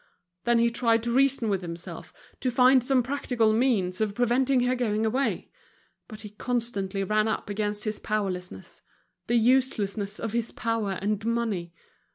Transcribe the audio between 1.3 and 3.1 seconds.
with himself, to find some